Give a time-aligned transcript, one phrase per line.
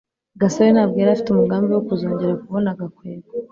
[0.41, 3.29] gasore ntabwo yari afite umugambi wo kuzongera kubona gakwego